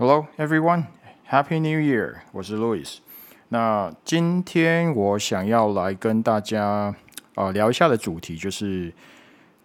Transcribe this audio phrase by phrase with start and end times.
[0.00, 0.84] Hello, everyone.
[1.28, 2.18] Happy New Year.
[2.30, 2.98] 我是 Louis。
[3.48, 6.94] 那今天我想要来跟大家
[7.34, 8.94] 呃聊一下的主题，就是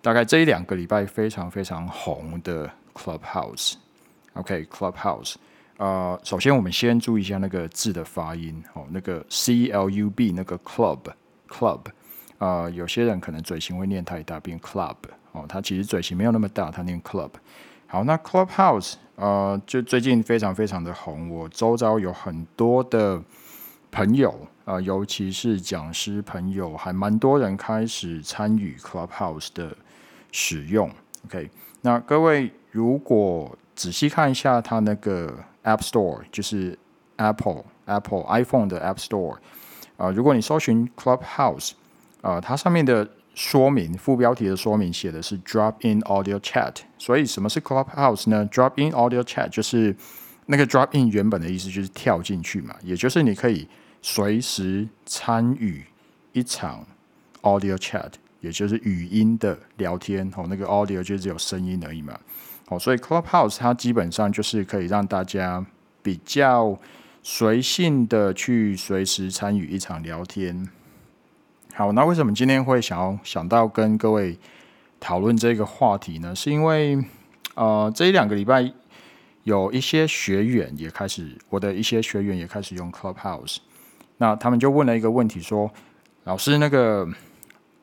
[0.02, 3.76] 大概这一两个礼拜非常非常红的 Clubhouse。
[4.34, 5.36] OK，Clubhouse。
[5.78, 11.82] 呃，首先我们先注意一下那个字的发音哦，那个 C L U B 那个 Club，Club。
[12.40, 14.96] 呃，有些人可能嘴型会念太大，变 Club
[15.34, 17.30] 哦，他其实嘴型没有那么大，他念 Club。
[17.94, 18.96] 好，那 Clubhouse。
[19.18, 23.22] 呃，就最近非常非常的红，我周遭有很多的
[23.92, 29.78] 朋友啊，尤其是讲师朋友，还蛮多人开始参与 Clubhouse 的
[30.32, 30.90] 使用。
[31.26, 35.32] OK，那各位如果仔细看一下它那个
[35.64, 36.76] App Store，就是
[37.18, 39.38] Apple Apple iPhone 的 App Store
[39.98, 41.74] 啊，如果你搜寻 Clubhouse
[42.24, 43.08] 啊，它上面的。
[43.34, 49.96] 说明副标题的说明写的是 Drop in Audio Chat，所以什么是 Clubhouse 呢？Drop in Audio Chat 就是
[50.46, 53.68] 那个 Drop in 原本的意思就是跳进去嘛，也就是你可以
[54.02, 55.84] 随时参与
[56.32, 56.86] 一场
[57.42, 60.46] Audio Chat，也就是语音的聊天哦。
[60.48, 62.20] 那个 Audio 就只有声音而已嘛。
[62.70, 65.66] 哦，所以 Clubhouse 它基本上就是可以让大家
[66.02, 66.80] 比较
[67.24, 70.70] 随性的去随时参与一场聊天。
[71.76, 74.38] 好，那为什么今天会想要想到跟各位
[75.00, 76.36] 讨论这个话题呢？
[76.36, 77.04] 是因为
[77.56, 78.72] 呃，这一两个礼拜
[79.44, 83.58] 有一些学员也开始，我的一些学员也开始用 Clubhouse。
[84.18, 85.72] 那他们就问了一个问题，说
[86.26, 87.08] ：“老师，那个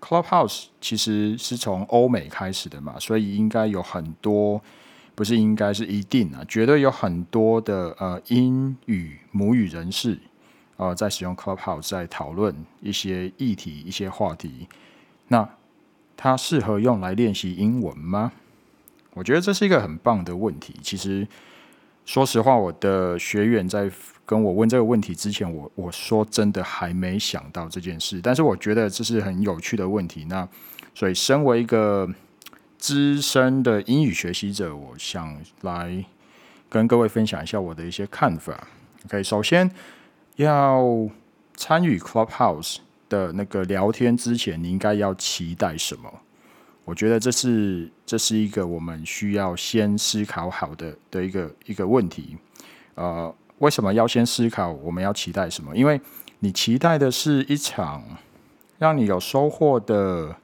[0.00, 4.62] Clubhouse 其实是从欧美开始的嘛，所以应该有很多，
[5.16, 10.16] 不是应该是一定啊，绝对有很多的呃英语母语人士。”
[10.80, 14.66] 呃，在使用 Clubhouse 在讨论一些议题、一些话题，
[15.28, 15.46] 那
[16.16, 18.32] 它适合用来练习英文吗？
[19.12, 20.74] 我觉得这是一个很棒的问题。
[20.82, 21.28] 其实，
[22.06, 23.90] 说实话，我的学员在
[24.24, 28.18] 跟我问这个问题之前，我我说真的还没想到这件事。
[28.22, 30.24] 但是，我觉得这是很有趣的问题。
[30.30, 30.48] 那
[30.94, 32.08] 所以，身为一个
[32.78, 36.02] 资深的英语学习者，我想来
[36.70, 38.66] 跟各位分享一下我的一些看法。
[39.04, 39.70] OK，首先。
[40.40, 41.08] 要
[41.54, 42.78] 参与 Clubhouse
[43.08, 46.10] 的那个聊天之前，你应该要期待什么？
[46.84, 52.36] 我觉得这是这是一个我们需要先思考好的的一个一个问题。
[52.94, 55.76] 呃，为什么要先思考我们要期待什么？
[55.76, 56.00] 因为
[56.40, 58.02] 你期待的是一场
[58.78, 60.34] 让你有收获的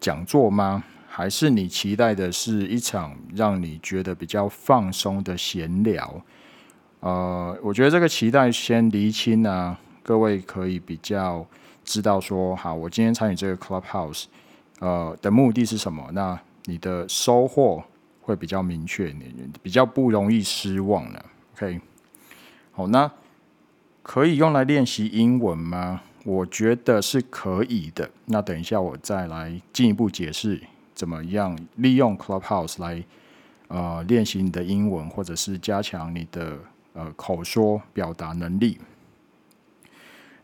[0.00, 0.82] 讲座吗？
[1.06, 6.22] 还是你期待的是一场让你觉得比较放松的闲聊？
[7.00, 11.46] 呃，我觉得这个期待先厘清呢，各位可以比较
[11.84, 14.24] 知道说，好，我今天参与这个 Clubhouse，
[14.80, 16.08] 呃的目的是什么？
[16.12, 17.84] 那你的收获
[18.22, 21.24] 会比较明确，你比较不容易失望了。
[21.54, 21.80] OK，
[22.72, 23.08] 好，那
[24.02, 26.00] 可以用来练习英文吗？
[26.24, 28.10] 我觉得是可以的。
[28.24, 30.60] 那等一下我再来进一步解释，
[30.92, 33.04] 怎么样利用 Clubhouse 来
[33.68, 36.58] 呃练习你的英文，或者是加强你的。
[36.96, 38.78] 呃，口说表达能力。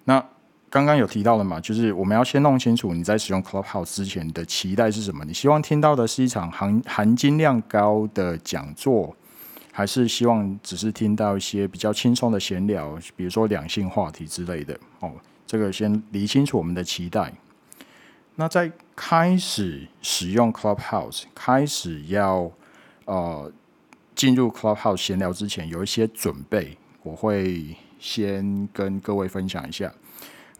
[0.05, 0.23] 那
[0.69, 5.25] 刚刚有提到了嘛，就是我们要先弄清楚你在使用 Clubhouse 之前的期待是什么。
[5.25, 9.17] 你希望听到的是一场含含金量高的讲座，
[9.73, 14.79] 还是希望只是听到一些比较轻松的闲聊，比如说两性话题之类的？
[15.01, 15.11] 哦，
[15.47, 17.33] 这个先理清楚我们的期待。
[18.35, 22.53] 那在开始使用 Clubhouse，开始要
[23.07, 23.51] 呃。
[24.23, 29.93] 进入 Clubhouse 闲聊之前，有一些准备，我会先跟各位分享一下。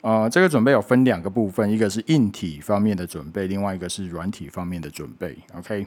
[0.01, 5.39] 呃，这个准备有分两个部分，一个是硬体方面的准备，另外一个是软体方面的准备。
[5.57, 5.87] OK，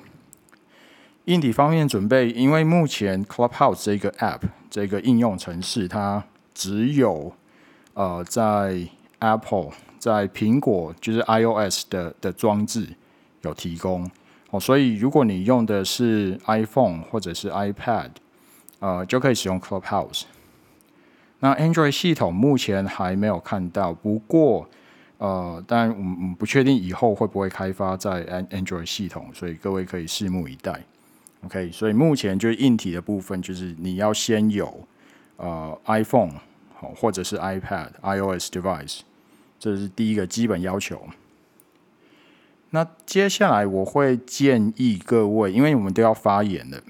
[1.25, 7.33] 硬体方面准备，因为目前 Clubhouse 这个 App 这个应用程式，它只有
[7.93, 8.87] 呃在
[9.19, 12.87] Apple 在苹果就是 iOS 的的装置
[13.41, 14.09] 有提供。
[14.59, 18.09] 所以，如果你用的是 iPhone 或者是 iPad，
[18.79, 20.23] 呃，就可以使用 Clubhouse。
[21.39, 24.67] 那 Android 系统目前还没有看到，不过，
[25.17, 30.83] 呃，但我们不确定以后会不会开发在 Android 系统，所以各位可以拭目以待。
[31.43, 34.87] OK，所以目前就是硬体的部分，就是你要先有
[35.37, 36.31] 呃 iPhone
[36.73, 39.01] 好，或者是 iPad iOS device，
[39.59, 40.99] 这是第一个基本要求。
[42.75, 46.83] 那接下来我会建议各位，因为我们都要发言的，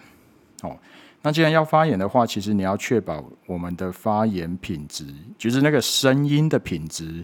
[0.64, 0.76] 哦，
[1.22, 5.06] 那既然要发言的话，其实你要确保我们的发言品质，
[5.38, 7.24] 就是那个声音的品质，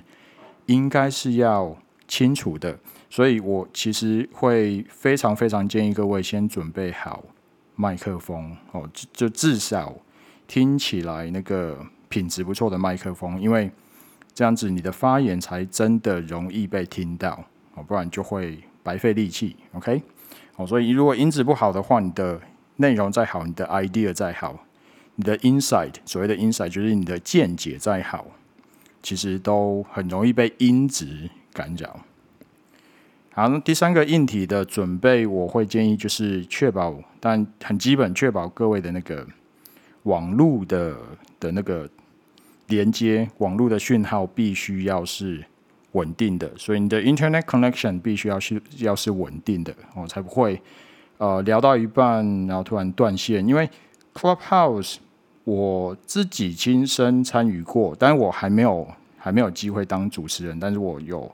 [0.67, 1.75] 应该是要
[2.07, 2.77] 清楚的。
[3.09, 7.23] 所以我其实会非常非常建议各位先准备好
[7.75, 9.95] 麦克风，哦，就至少
[10.47, 13.71] 听起来那个品质不错的麦克风，因为
[14.35, 17.43] 这样子你的发言才真的容易被听到
[17.75, 19.55] 哦，不然就会白费力气。
[19.73, 20.01] OK，
[20.55, 22.39] 哦，所以如果音质不好的话，你的
[22.77, 24.65] 内容再好，你的 idea 再好，
[25.15, 28.25] 你的 insight 所谓的 insight 就是你的见解再好，
[29.01, 31.99] 其实都很容易被音质干扰。
[33.33, 39.25] 好，那第三个硬体的准备，我会建议就是确保，但很基本，确保各位的那个
[40.03, 40.97] 网络的
[41.39, 41.89] 的那个
[42.67, 45.45] 连接，网络的讯号必须要是
[45.93, 50.61] 稳定的，所以你的 Internet connection 必须要是要是稳定的，哦，才不会
[51.17, 53.47] 呃聊到一半然后突然断线。
[53.47, 53.69] 因为
[54.13, 54.97] Clubhouse
[55.43, 61.31] 我自己亲身参与过，但我还没有还没有机会当主持人，但是我有。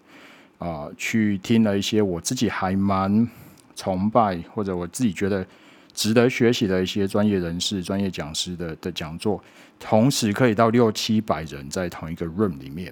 [0.59, 3.29] 啊，去听了一些我自己还蛮
[3.75, 5.45] 崇拜，或者我自己觉得
[5.93, 9.39] 值得学习的一些专业人士、专业讲师的的讲座，
[9.79, 12.91] 同时可以到六七百人在同一个 room 里面。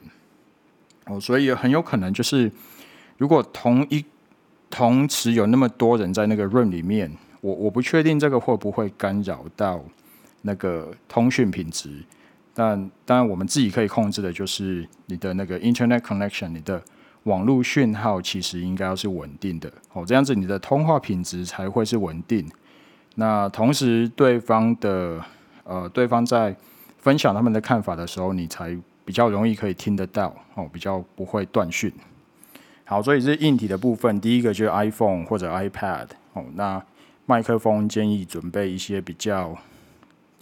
[1.05, 2.51] 哦，所以很有可能就是，
[3.17, 4.03] 如果同一
[4.69, 7.11] 同时有那么多人在那个 room 里面，
[7.41, 9.83] 我我不确定这个会不会干扰到
[10.41, 12.03] 那个通讯品质。
[12.53, 16.81] 但当然，我们自己可以控制的就是你的那个 internet connection，你的。
[17.25, 22.47] 网络讯号其实应该要是稳定的哦，这样子你的通话品质才会是稳定。
[23.15, 25.19] 那同时，对方的
[25.63, 26.55] 呃，对方在
[26.99, 31.91] 分享他们的看法的时候，你才比较容易可以听得到哦，比较不会断讯。
[32.83, 36.43] 好，所以是硬体的部分，第一个就是 iPhone 或者 iPad 哦。
[36.55, 36.83] 那
[37.25, 39.57] 麦克风建议准备一些比较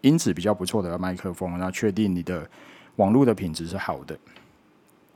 [0.01, 2.49] 音质比较不错的麦克风，那确定你的
[2.97, 4.17] 网络的品质是好的。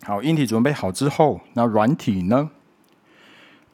[0.04, 2.50] 好，硬体准备好之后，那软体呢？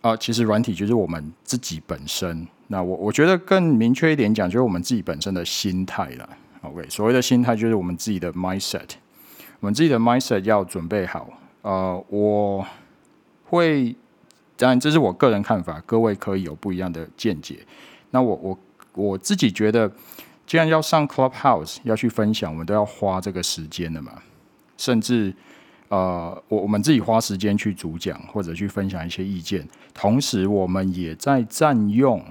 [0.01, 2.47] 啊，其实软体就是我们自己本身。
[2.67, 6.27] 那我我觉得更明确一点讲，就是我们自己本身的心态了。
[6.61, 8.89] OK，所谓的心态就是我们自己的 mindset。
[9.63, 11.25] 我们自己的 mindset 要准备好。
[11.61, 12.67] 呃，我
[13.45, 13.95] 会，
[14.57, 17.59] 当然这是我个人看法，各位可以有不一样的见解。
[18.11, 18.59] 那我我
[18.93, 19.89] 我自己觉得，
[20.45, 24.21] 既然要上 Clubhouse 要去分享，我们都要花这个时间的嘛，
[24.77, 25.33] 甚至。
[25.89, 32.25] 呃，我我们自己花时间去主讲或者去分享一些意见，同时我们也在占用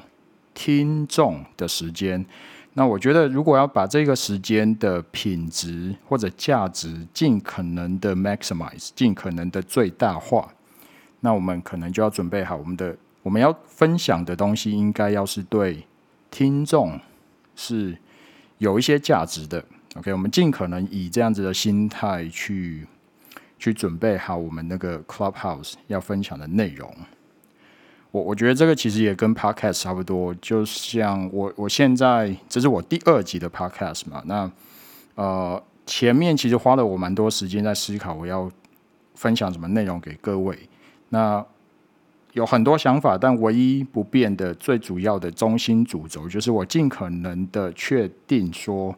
[0.53, 2.27] 听众的时间。
[2.75, 10.53] 那我觉得，如果要把这个时间的品质或者价值尽可能的 maximize，尽可能的最大化，
[11.21, 15.87] 那我们可能就要准备好我们的我们要分享的东西，应该要是对
[16.31, 16.99] 听众
[17.55, 17.97] 是
[18.59, 19.65] 有一些价值的。
[19.97, 22.87] OK，我们尽可能以这样子的心态去。
[23.59, 26.93] 去准备好我们那个 Clubhouse 要分享的内容。
[28.13, 34.23] 我我觉得这个其实也跟 Podcast 差不多，就像我我现在这是我第二集的 Podcast 嘛。
[34.27, 34.49] 那
[35.17, 38.49] 呃前面其实花了我蛮多时间在思考我要
[39.17, 40.57] 分享什么内容给各位。
[41.09, 41.45] 那
[42.35, 48.95] 有很多想法，但唯一不变的、最主要的中心主轴，就是我尽可能的确定说，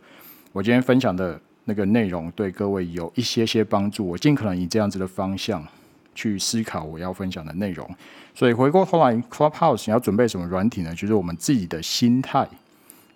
[0.52, 1.40] 我今天分享的。
[1.66, 5.66] 那个内容对各位有一些些帮助，我尽可能以这样子的方向
[6.14, 7.88] 去思考我要分享的内容。
[8.34, 10.94] 所以回过头来，Clubhouse 你要准备什么软体呢？
[10.94, 12.48] 就是我们自己的心态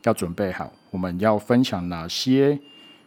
[0.04, 2.58] 要准备好，我们要分享哪些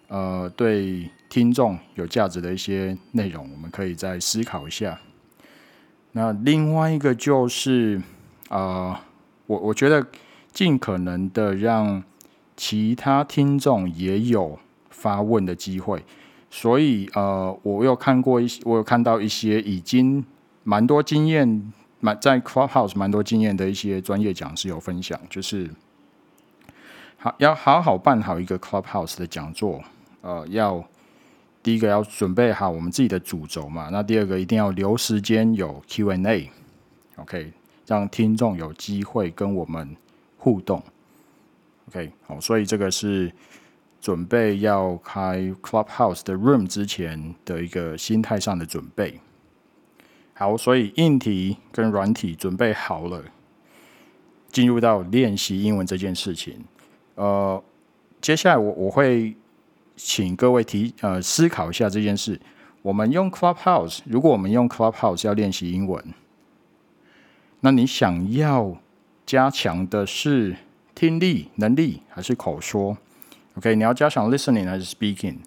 [0.08, 5.00] 呃对听众有价值的一些内容，我们可以再思考一下。
[6.12, 8.01] 那另外一个就是
[8.50, 9.06] 啊，
[9.48, 10.06] 我我觉得
[10.51, 12.04] 尽可能的让
[12.56, 14.60] 其他听众也有。
[14.94, 16.06] 发问的机会，
[16.53, 20.24] 所以呃，我有看过一些，我有看到一些已经
[20.65, 25.70] 蛮多经验，蛮在 Clubhouse 蛮多经验的一些专业讲师有分享，就是
[27.17, 29.81] 好要好好办好一个 Clubhouse 的讲座，
[30.20, 30.84] 呃，要
[31.63, 37.53] 第一个要准备好我们自己的主轴嘛，那第二个一定要留时间有 Q&A，OK，
[37.88, 39.96] 让听众有机会跟我们
[40.38, 40.84] 互动
[41.88, 43.31] ，OK，好，所以这个是。
[44.01, 49.22] 准备要开 Clubhouse 的 Room 之前的一个心态上的准备。
[50.34, 53.24] 好，所以硬体跟软体准备好了，
[54.50, 56.65] 进入到练习英文这件事情。
[57.13, 57.63] 呃，
[58.20, 59.36] 接下来我我会
[59.96, 62.41] 请各位提呃思考一下这件事。
[62.81, 66.03] 我们用 Clubhouse，如果我们用 Clubhouse 要练习英文，
[67.60, 68.77] 那你想要
[69.27, 70.55] 加强的是
[70.96, 72.98] 听力能力还是口说
[73.55, 75.38] ？OK，你要加强 listening 还是 speaking？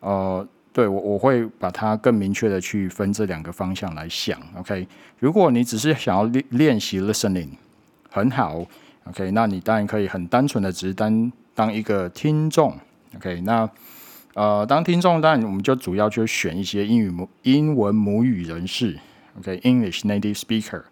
[0.00, 4.40] 呃，对我我会把它更明确的去分这两个方向来想。
[4.56, 4.86] OK，
[5.18, 7.50] 如果你只是想要练练习 listening，
[8.10, 8.64] 很好。
[9.04, 12.76] OK，那你当然可以很单纯的只是当当一个听众
[13.16, 13.68] ，OK，那
[14.34, 18.96] 呃，当听众当然我们就主要就选一些英语母英文母语人士
[19.38, 20.82] ，OK，English native speaker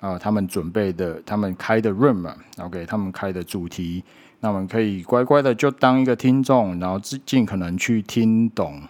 [0.00, 4.02] 啊，他们准备的，他们开的 room 嘛，OK，他们开的主题，
[4.40, 8.82] 那我们可以乖乖的就当一个听众，然后尽尽可能去听懂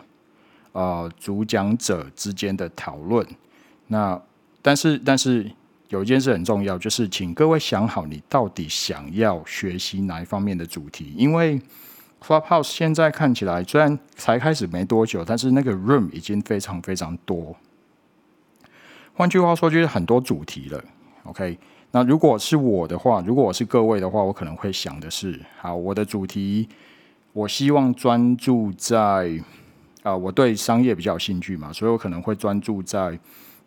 [0.72, 3.26] 呃主讲者之间的讨论。
[3.88, 4.20] 那
[4.62, 5.50] 但是但是
[5.88, 11.60] 有一件事很重要，就是请各位想好，你到底想要学习哪一方面的主题，因为。
[12.22, 17.56] Clubhouse 现在看起来虽然才开始没多久，但是那个 Room 已经非常非常多。
[19.14, 20.84] 换句话说，就是很多主题了。
[21.22, 21.58] OK，
[21.92, 26.68] 那如果是我的话，如果我是各位的话，我可能会想的是：好，我的主题，
[27.32, 29.30] 我希望专注在
[30.02, 33.18] 啊，我对商业比较有兴趣嘛，所以我可能会专注在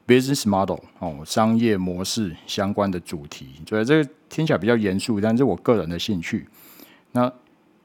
[0.08, 3.48] Business Model 哦，商业模式相关的主题。
[3.68, 6.48] 所以这个听起来比较严肃，但是我个人的兴趣。
[7.12, 7.32] 那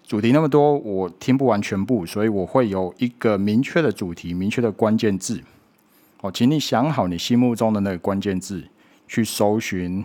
[0.07, 5.43] 主题那么多，我听不完全部，所以我会有一个明确的主题、明确的关键字。
[6.21, 8.65] 哦，请你想好你心目中的那个关键字，
[9.07, 10.05] 去搜寻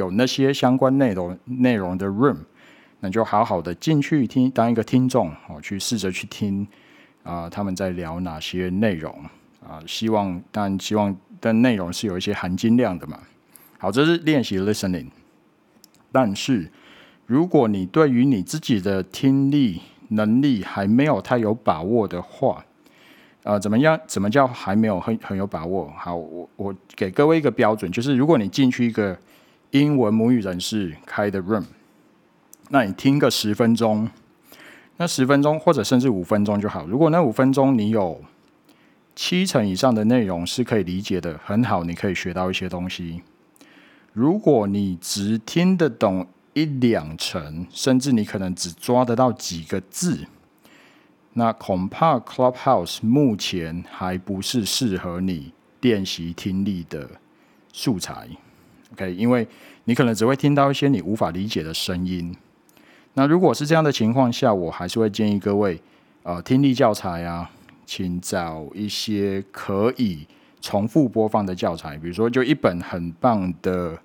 [0.00, 2.38] 有那些相关内容内容的 room，
[3.00, 6.66] 那就好好的进去听，当一个听众哦，去试着去听
[7.22, 9.14] 啊，他们在聊哪些内容
[9.62, 9.78] 啊？
[9.86, 13.20] 希望，但希望的内容是有一些含金量的嘛。
[13.78, 15.08] 好，这是练习 listening，
[16.10, 16.70] 但是。
[17.30, 22.64] 如果你对于你自己的听力能力还没有太有把握的话，
[23.44, 23.96] 呃，怎么样？
[24.08, 25.88] 怎么叫还没有很很有把握？
[25.96, 29.16] 好，我我给各位一个标准，就是如果你进去一个
[29.72, 31.64] 英文母语人士开的 room，
[32.70, 34.10] 那你听个十分钟，
[34.96, 36.86] 那十分钟或者甚至五分钟就好。
[36.86, 38.20] 如果那五分钟你有
[39.14, 43.22] 七成以上的内容是可以理解的，很好，你可以学到一些东西。
[44.12, 50.26] 如果你只听得懂，一两成，甚至你可能只抓得到几个字，
[51.34, 57.08] 那恐怕 Clubhouse 目前还不是适合你练习听力的
[57.72, 58.28] 素材。
[58.92, 59.46] OK，因为
[59.84, 62.36] 你可能只会听到一些你无法理解的声音。
[63.14, 65.80] 那如果是这样的情况下，我还是会建议各位，
[66.22, 67.50] 呃，听力教材啊，
[67.84, 70.26] 请找一些可以
[70.60, 73.98] 重复播放的教材，比如说就一本很棒的。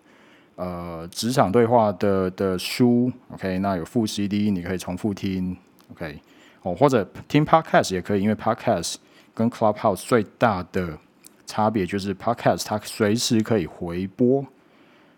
[0.58, 5.54] 呃，职场对话的的书，OK，那有副 CD，你可以重复听
[5.92, 6.18] ，OK，
[6.62, 8.96] 哦，或者听 Podcast 也可以，因为 Podcast
[9.34, 10.98] 跟 Clubhouse 最大的
[11.46, 14.46] 差别就是 Podcast 它随时可以回播，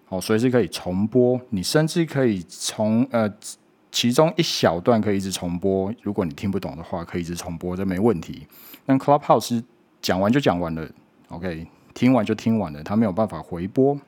[0.09, 3.29] 哦，随时可以重播，你甚至可以从呃
[3.91, 8.47] 其中一小段可以一直重播，如果你听不懂的话，可以一直重播，这没问题。
[8.85, 9.61] 但 Clubhouse
[10.01, 10.89] 讲完就讲完了
[11.29, 13.99] ，OK，听完就听完了，它没有办法回播。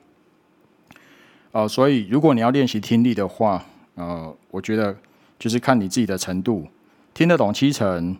[1.52, 3.64] 呃，所以如果你要练习听力的话，
[3.96, 4.96] 呃，我觉得
[5.38, 6.66] 就是看你自己的程度，
[7.12, 8.16] 听得懂七成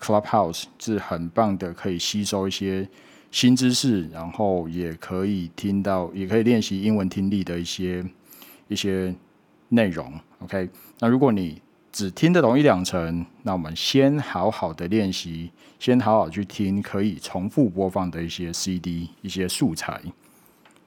[0.00, 2.88] ，Clubhouse 是很棒的，可以吸收一些
[3.30, 8.04] 新知识，然后也可以听到，也可以练习英文听力的一些
[8.68, 9.14] 一些
[9.68, 10.12] 内容。
[10.40, 10.68] OK，
[10.98, 11.60] 那如果你
[11.92, 20.00] 只听得懂一两成，那我们先好好的练习，先好好去听可以重复播放的一些 CD 一些素材。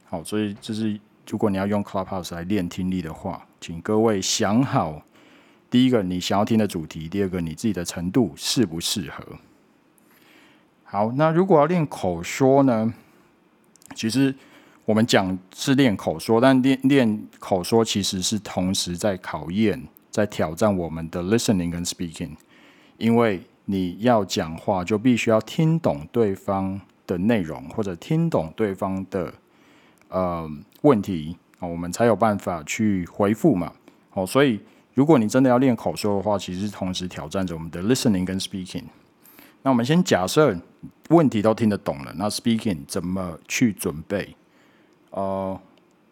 [0.05, 0.99] 好，所以这是。
[1.29, 5.01] 如果你要用 Clubhouse 来练听力的话，请各位想好：
[5.69, 9.23] 第一个，你想要听的主题；第二个，你自己的程度适不适合。
[10.93, 12.93] 好，那如果要练口说呢？
[13.95, 14.35] 其实
[14.85, 22.35] 我们讲是练口说，但练练口说其实是同时在考验、在挑战我们的 listening 跟 speaking，
[22.99, 29.33] 因为你要讲话，就必须要听懂对方的内容，或者听懂对方的。
[30.09, 30.47] 呃，
[30.83, 33.73] 问题啊，我们才有办法去回复嘛。
[34.13, 34.59] 哦，所以
[34.93, 38.83] 如果你真的要练口说的话，其实同时挑战着我们的 listening 跟 speaking。
[39.63, 40.55] 那我们先假设
[41.09, 44.35] 问题都听得懂了，那 speaking 怎么去准备？
[45.09, 45.59] 呃，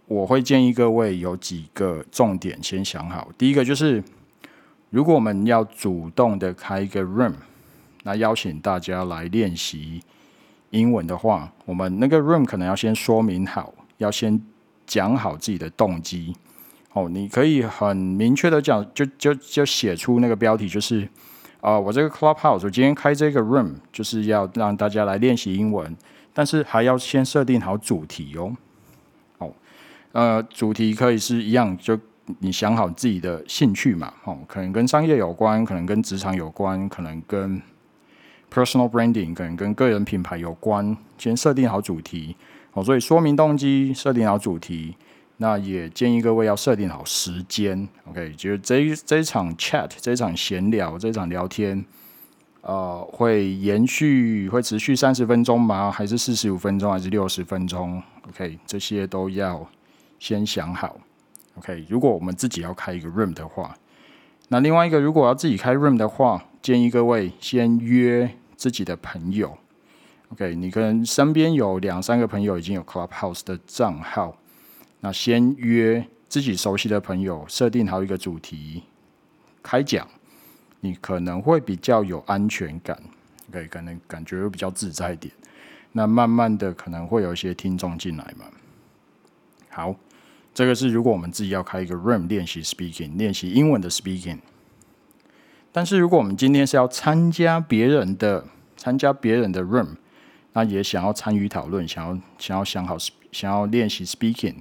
[0.08, 3.30] 我会建议各位有几个重点先想好。
[3.38, 4.04] 第一个就是，
[4.90, 7.34] 如果我们要主动的开一个 room，
[8.04, 10.02] 那邀请大家来练习
[10.72, 13.74] 英文的话，我们那个 room 可能要先说明好。
[13.98, 14.42] 要先
[14.88, 16.36] 讲好自己的动机
[16.94, 21.08] 哦，你可以很明确的讲，就就就写出那个标题，就是
[21.62, 25.96] 啊，我这个 Clubhouse，我今天开这个 Room，就是要让大家来练习英文，
[26.34, 28.56] 但是还要先设定好主题哦。
[29.38, 29.54] 哦，
[30.12, 31.98] 呃，主题可以是一样，就
[32.40, 37.62] 你想好自己的兴趣嘛，哦，可能跟商业有关，可能跟职场有关，可能跟
[38.52, 42.36] Personal Branding，可能跟个人品牌有关，先设定好主题。
[42.74, 44.96] 哦，所以说明动机，设定好主题，
[45.42, 48.32] 那也建议各位要设定好时间，OK？
[48.38, 51.84] 就是这一这一场 chat，这一场闲聊，这一场聊天，
[52.62, 55.90] 呃，会延续会持续三十分钟吗？
[55.90, 56.92] 还是四十五分钟？
[56.92, 58.60] 还是六十分钟？OK？
[58.68, 59.68] 这些都要
[60.20, 60.96] 先想好
[61.58, 61.88] ，OK？
[61.90, 63.76] 如果我们自己要开一个 room 的话，
[64.50, 69.58] 那另外一个如果要自己开 room 的话，建议各位先约自己的朋友
[70.34, 70.54] ，OK？
[70.54, 74.38] 你可能身边有两三个朋友已经有 Clubhouse 的账号。
[75.02, 78.84] 那先约自己熟悉的朋友，设定好一个主题，
[79.62, 80.08] 开讲，
[80.80, 83.02] 你可能会比较有安全感
[83.50, 85.34] ，OK，可能感觉会比较自在一点。
[85.92, 88.46] 那慢慢的可能会有一些听众进来嘛。
[89.70, 89.96] 好，
[90.54, 94.38] 这个是如果我们自己要开一个 room 练习 speaking，练习英文的 speaking。
[95.72, 98.46] 但是如果我们今天是要参加别人的，
[98.78, 99.96] 参加别人的 room，
[100.54, 102.98] 那也想要参与讨论，想要想要想好，
[103.32, 104.56] 想要练习 speaking。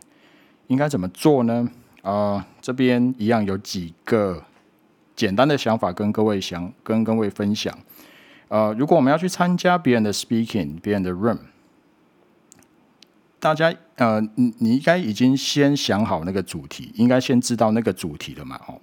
[0.70, 1.68] 应该怎么做呢？
[2.02, 4.40] 啊，这边一样有几个
[5.16, 7.76] 简单的想法跟各位想跟各位分享。
[8.46, 11.38] 呃，如果我们要去参加别人的 speaking，别人的 room，
[13.40, 18.58] 大家呃，你你应该已经先想好那个主题，应该先知道那个主题了嘛？
[18.68, 18.80] 哦，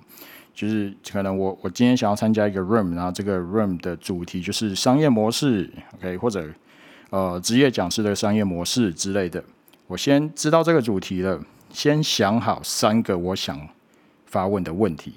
[0.54, 6.46] 就是可能我我今天想要参加一个 room，然后这个 room 的主题就是商业模式，OK，或者
[7.12, 9.42] 呃职业讲师的商业模式之类的，
[9.88, 11.42] 我先知道这个主题了。
[11.78, 13.70] 先想好三个我想
[14.26, 15.14] 发问的问题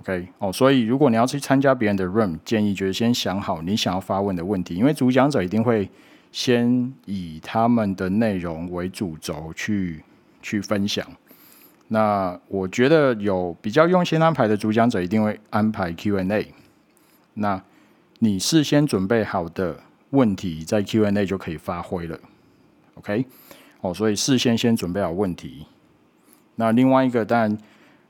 [0.00, 5.88] ，OK 哦，所以如果你要去参加别人的 room，建议就是先想好你想要发问的问题，因为主讲者一定会
[6.32, 10.02] 先以他们的内容为主轴去
[10.42, 11.06] 去分享。
[11.86, 16.52] 那我觉得有比较用心安排的主讲者，一定会安排 Q&A。
[17.34, 17.62] 那
[18.18, 19.78] 你事先准备好的
[20.10, 22.18] 问题，在 Q&A 就可以发挥了
[22.94, 23.24] ，OK。
[23.82, 25.66] 哦，所以事先先准备好问题。
[26.56, 27.58] 那另外一个，当然，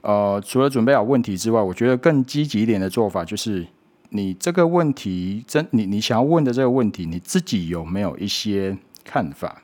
[0.00, 3.64] 呃，除了准备好问题之外，我觉得更积极一点的做法就是，
[4.08, 9.62] 你这个问题，真你你想要问的这个问题，你自己有没有一些看法，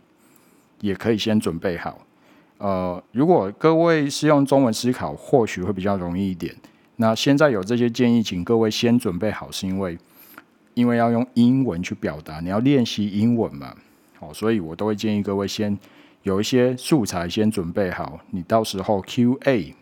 [0.81, 1.99] 也可以先准备好。
[2.59, 6.55] 呃，如果各位是用中文思考，或许会比较容易一点。
[6.97, 9.99] 那现在有这些建议，请各位先准备好，是因为
[10.75, 13.75] 因为要用英文去表达，你要练习英文嘛。
[14.21, 15.77] 哦，所以我都会建议各位先。
[16.27, 19.73] 有一些素材先准备好，你到时候 Q&A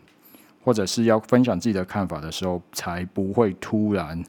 [0.62, 4.22] 或者是要分享自己的看法的时候，才不会突然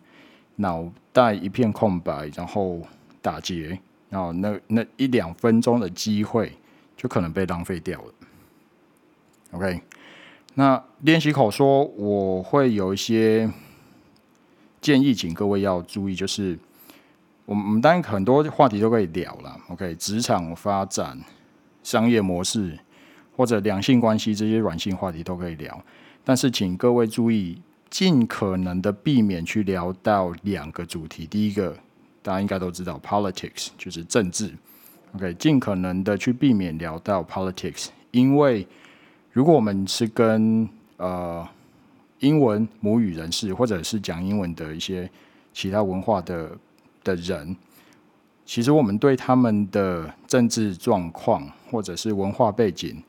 [0.55, 2.79] 脑袋一片空白，然后
[3.21, 3.77] 打结，
[4.09, 6.53] 然后那那一两分钟的机会
[6.95, 8.13] 就可能被浪费掉了。
[9.51, 9.81] OK，
[10.53, 13.51] 那练习口说，我会有一些
[14.79, 16.57] 建议，请各位要注意，就是
[17.45, 19.59] 我们我们当然很多话题都可以聊了。
[19.67, 21.19] OK，职场发展。
[21.85, 22.79] 商业模式
[23.35, 25.79] 或者两性关系这些软性话题都可以聊，
[26.23, 31.27] 但是请各位注意，尽可能的避免去聊到两个主题。
[31.27, 31.77] 第一个，
[32.23, 34.51] 大家应该都知道，politics 就是政治。
[35.13, 38.67] OK，尽可能的去避免聊到 politics，因为
[39.31, 40.67] 如果我们是跟
[40.97, 41.47] 呃
[42.19, 45.07] 英文母语人士或者是讲英文的一些
[45.53, 46.49] 其他文化的
[47.03, 47.55] 的人。
[48.45, 53.03] 其实我们对他们的政治状况或者是文化背景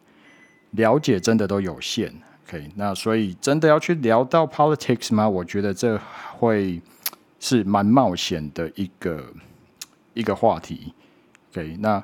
[0.71, 2.13] 了解真的都有限
[2.47, 2.71] ，OK？
[2.75, 5.29] 那所以真的要去聊到 politics 吗？
[5.29, 6.01] 我觉得这
[6.39, 6.81] 会
[7.39, 9.23] 是蛮冒险的一个
[10.15, 10.95] 一个话题
[11.53, 11.77] ，OK？
[11.81, 12.03] 那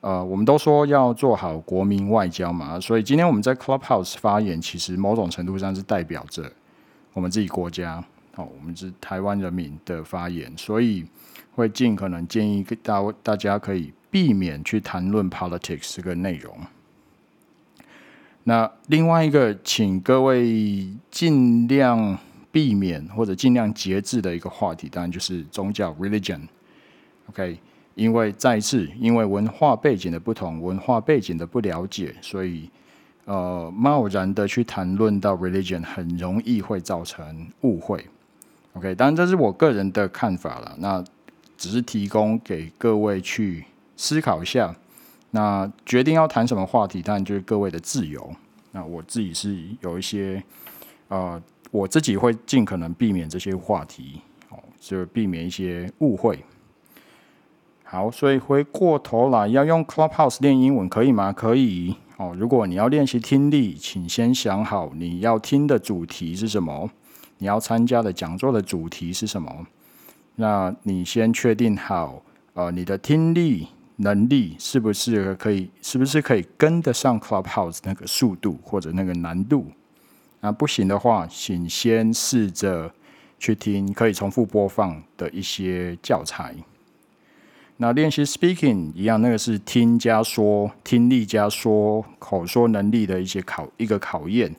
[0.00, 6.48] 呃，我们都说要做好国民外交嘛，所以今天我们在 Clubhouse 发言，其实某种程度上是代表着
[7.14, 8.02] 我们自己国家，
[8.38, 11.04] 哦，我们是台湾人民的发言，所以。
[11.58, 16.56] 会尽可能建议大大家可以避免去谈论 politics 这个内容。
[18.44, 22.16] 那另外一个，请各位尽量
[22.52, 26.42] 避免或者尽量节制的一个话题，当然就是宗教 religion。
[27.28, 27.58] OK，
[27.96, 32.70] 因为再次，因为文化背景的不同，文化背景的不了解，所以
[33.24, 38.06] 呃，贸然的去谈论到 religion，很容易会造成误会。
[38.78, 40.76] OK，当然这是我个人的看法了。
[40.78, 41.02] 那
[41.56, 43.64] 只是提供给各位去
[43.96, 44.72] 思考一下，
[45.32, 48.32] 那决定要谈什么话题，当然就是各位的自由。
[48.70, 50.40] 那我自己是有一些，
[51.08, 56.38] 呃，我自己会尽可能避免这些话题，哦，就避免一些误会。
[57.82, 61.32] 好，所以回过头来要用 Clubhouse 练英文可以吗？
[61.32, 61.96] 可以。
[62.18, 66.88] 哦，如果你要练习听力，请先想好你要听的主题是什么，
[67.38, 69.66] 你要参加的讲座的主题是什么。
[70.36, 72.22] 那你先确定好，
[72.54, 79.66] 呃，你的听力能力是不是可以，是不是可以跟得上 Clubhouse 那个速度或者那个难度？
[80.40, 82.92] 那不行的话，请先试着
[83.40, 86.54] 去听可以重复播放的一些教材。
[87.78, 94.54] 那练习 speaking 一样，那个是听加说，听力加说，口说能力的一些考一个考验。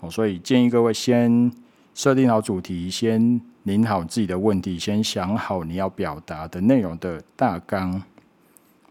[0.00, 1.50] 哦，所以建议各位先
[1.94, 8.02] 设定好主题，先拟好自己的问题，先想好你要表达的内容的大纲。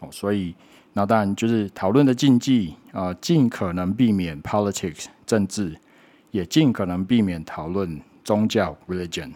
[0.00, 0.54] 哦，所以
[0.92, 5.78] 那当然就是讨论的禁忌啊，尽可能避免 politics 政治。
[6.32, 9.32] 也尽可能避免讨论宗教 religion。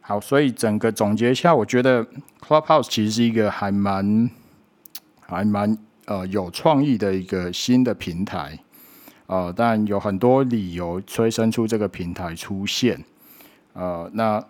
[0.00, 2.04] 好，所以整个总结一下，我觉得
[2.40, 4.28] Clubhouse 其实是一个还蛮
[5.20, 8.58] 还蛮呃有创意的一个新的平台。
[9.34, 13.04] 呃，但有很多理由催生出这个平台出现。
[13.72, 14.44] 呃，那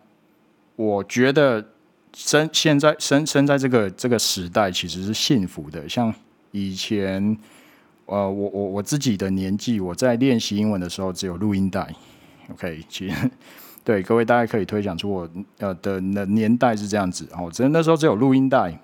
[0.77, 1.65] 我觉得
[2.13, 6.15] 生现在生生在这个这个时代其实是幸福的，像
[6.51, 7.39] 以前。
[8.07, 11.89] 呃，我我我自己的年纪，我在练习英文的时候只有录音带
[12.53, 13.31] ，OK，其实
[13.83, 18.79] 对各位大家可以推想出我呃的的年代是这样子哦，只那时候只有录音带，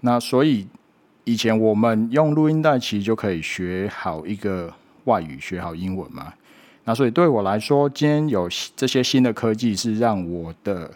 [0.00, 0.68] 那所以
[1.24, 4.70] 以前我们用录音带其实就可以学好一个
[5.04, 6.32] 外语，学好英文嘛。
[6.84, 10.90] 那所以对我来说，今天有这些新的科技是让我的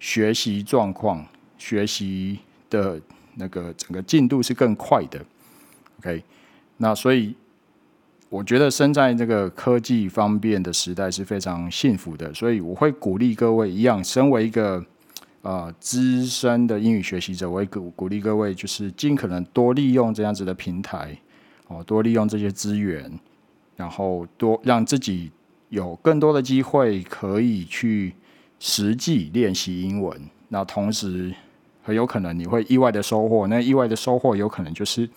[0.00, 1.24] 学习状况、
[1.56, 3.00] 学习的
[3.36, 5.24] 那个整个进度是更快的
[6.00, 6.22] ，OK。
[6.78, 7.34] 那所以，
[8.28, 12.34] 我觉得生在这个科技方便的时代是非常幸福的。
[12.34, 14.84] 所以我会鼓励各位一样，身为一个
[15.42, 21.16] 呃资深的英语学习者，我会鼓鼓励各位，就是尽可能多利用这样子的平台，
[21.68, 23.10] 哦，多利用这些资源，
[23.78, 25.32] 然后多让自己
[25.70, 28.12] 有更多的机会可以去
[28.58, 30.20] 实际练习英文。
[30.48, 31.34] 那同时，
[31.82, 33.46] 很有可能你会意外的收获。
[33.46, 35.08] 那意外的收获有可能就是。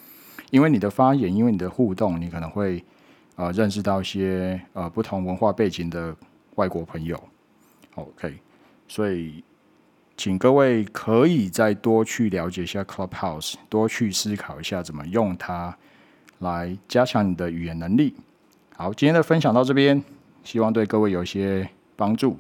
[0.52, 2.84] 因为你的发言，因为你的互动，你可能会
[3.38, 6.13] 呃认识到一些呃不同文化背景的
[6.56, 7.17] 外国朋友。
[7.95, 8.38] OK，
[8.86, 9.41] 所以
[10.17, 15.74] 请各位可以再多去了解一下 Clubhouse，多去思考一下怎么用它
[16.39, 18.13] 来加强你的语言能力。
[18.81, 20.03] 好，今天的分享到这边，
[20.43, 22.35] 希望对各位有些帮助。